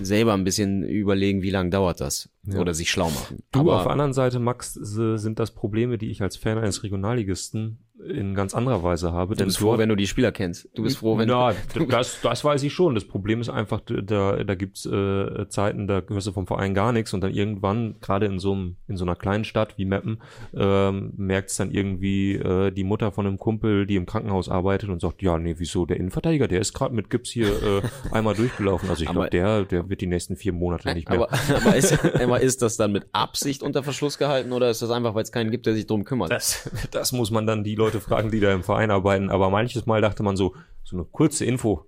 [0.00, 2.60] selber ein bisschen überlegen, wie lange dauert das Ja.
[2.60, 3.42] oder sich schlau machen.
[3.52, 6.82] Du, aber, auf der anderen Seite, Max, sind das Probleme, die ich als Fan eines
[6.82, 7.78] Regionalligisten
[8.08, 9.36] in ganz anderer Weise habe.
[9.36, 10.68] Du bist froh, wenn du die Spieler kennst.
[10.74, 11.52] Du bist froh, wenn Na,
[11.88, 12.94] das, das weiß ich schon.
[12.94, 16.92] Das Problem ist einfach, da, da gibt's äh, Zeiten, da hörst du vom Verein gar
[16.92, 20.22] nichts und dann irgendwann, gerade in so, einem, in so einer kleinen Stadt wie Meppen,
[20.54, 25.00] ähm, merkt's dann irgendwie äh, die Mutter von einem Kumpel, die im Krankenhaus arbeitet und
[25.00, 28.88] sagt, ja, nee, wieso, der Innenverteidiger, der ist gerade mit Gips hier äh, einmal durchgelaufen.
[28.90, 31.18] Also ich glaube, der, der wird die nächsten vier Monate nicht mehr.
[31.18, 34.90] Aber, aber, ist, aber ist das dann mit Absicht unter Verschluss gehalten oder ist das
[34.90, 36.30] einfach, weil es keinen gibt, der sich drum kümmert?
[36.30, 39.30] Das, das muss man dann die Leute fragen, die da im Verein arbeiten.
[39.30, 41.86] Aber manches Mal dachte man so, so eine kurze Info,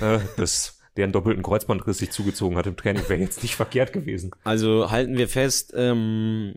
[0.00, 3.92] äh, dass der einen doppelten Kreuzbandriss sich zugezogen hat im Training, wäre jetzt nicht verkehrt
[3.92, 4.30] gewesen.
[4.44, 6.54] Also halten wir fest, ähm,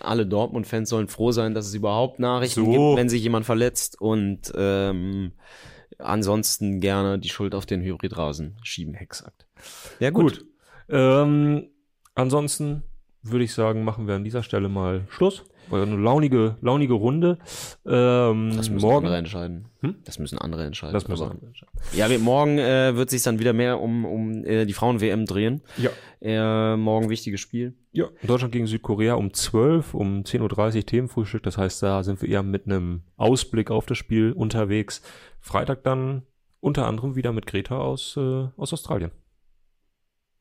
[0.00, 2.70] alle Dortmund-Fans sollen froh sein, dass es überhaupt Nachrichten So.
[2.70, 5.32] gibt, wenn sich jemand verletzt und ähm,
[5.98, 8.94] ansonsten gerne die Schuld auf den Hybridrasen schieben.
[8.94, 9.46] Exakt.
[10.00, 10.40] Ja gut.
[10.40, 10.46] Gut.
[10.90, 11.68] Ähm,
[12.14, 12.82] ansonsten
[13.22, 15.44] würde ich sagen, machen wir an dieser Stelle mal Schluss.
[15.70, 17.38] War eine launige, launige Runde.
[17.86, 19.06] Ähm, Das müssen morgen.
[19.06, 19.66] andere entscheiden.
[19.80, 19.96] Hm?
[20.04, 20.92] Das müssen andere entscheiden.
[20.92, 21.72] Das müssen andere entscheiden.
[21.94, 25.62] Ja, wir, morgen äh, wird sich dann wieder mehr um, um äh, die Frauen-WM drehen.
[25.76, 25.90] Ja.
[26.20, 27.74] Äh, morgen wichtiges Spiel.
[27.92, 31.42] Ja, Deutschland gegen Südkorea um 12, um 10.30 Uhr Themenfrühstück.
[31.42, 35.02] Das heißt, da sind wir eher mit einem Ausblick auf das Spiel unterwegs.
[35.40, 36.22] Freitag dann
[36.60, 39.10] unter anderem wieder mit Greta aus, äh, aus Australien.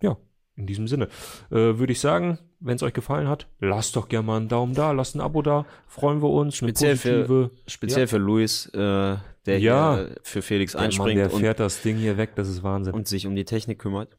[0.02, 0.18] Ja,
[0.58, 1.06] in diesem Sinne
[1.52, 4.74] äh, würde ich sagen, wenn es euch gefallen hat, lasst doch gerne mal einen Daumen
[4.74, 6.56] da, lasst ein Abo da, freuen wir uns.
[6.58, 8.08] Speziell für- positive- Speziell Ja.
[8.08, 9.96] für Luis, äh, der Ja.
[9.96, 12.64] hier für Felix Der Mann, einspringt der und, fährt das Ding hier weg, das ist
[12.64, 12.94] Wahnsinn.
[12.94, 14.18] und sich um die Technik kümmert.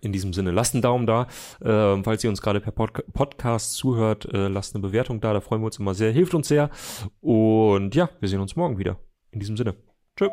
[0.00, 1.26] In diesem Sinne, lasst einen Daumen da.
[1.60, 5.32] Ähm, falls ihr uns gerade per Podca Podcast zuhört, äh, lasst eine Bewertung da.
[5.32, 6.12] Da freuen wir uns immer sehr.
[6.12, 6.70] Hilft uns sehr.
[7.20, 9.00] Und ja, wir sehen uns morgen wieder.
[9.32, 9.74] In diesem Sinne.
[10.16, 10.28] Tschö.